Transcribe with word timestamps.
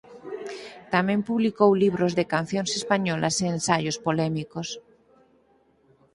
Tamén 0.93 1.19
publicou 1.29 1.71
libros 1.83 2.11
de 2.17 2.25
cancións 2.33 2.71
españolas 2.79 3.35
e 3.43 3.45
ensaios 3.55 3.95
polémicos. 4.05 4.67